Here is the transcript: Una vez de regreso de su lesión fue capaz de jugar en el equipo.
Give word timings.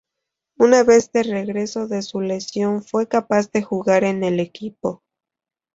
Una 0.57 0.81
vez 0.83 1.11
de 1.11 1.21
regreso 1.21 1.87
de 1.87 2.01
su 2.01 2.21
lesión 2.21 2.81
fue 2.81 3.07
capaz 3.07 3.51
de 3.51 3.61
jugar 3.61 4.03
en 4.03 4.23
el 4.23 4.39
equipo. 4.39 5.03